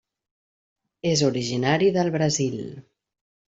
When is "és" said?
1.11-1.23